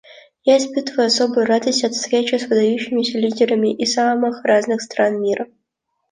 Я 0.45 0.57
испытываю 0.57 1.05
особую 1.05 1.45
радость 1.45 1.83
от 1.83 1.93
встречи 1.93 2.33
с 2.33 2.47
выдающимися 2.47 3.19
лидерами 3.19 3.71
из 3.71 3.93
самых 3.93 4.43
разных 4.43 4.81
стран 4.81 5.21
мира. 5.21 5.45